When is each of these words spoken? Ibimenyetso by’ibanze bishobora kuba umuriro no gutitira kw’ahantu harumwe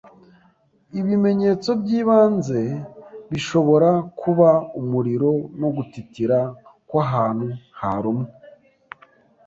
Ibimenyetso 0.99 1.69
by’ibanze 1.81 2.61
bishobora 3.31 3.89
kuba 4.19 4.49
umuriro 4.79 5.31
no 5.59 5.69
gutitira 5.75 6.39
kw’ahantu 6.87 7.47
harumwe 7.79 8.27